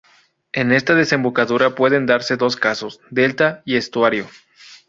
[0.51, 4.27] En esta desembocadura pueden darse dos casos: delta y estuario.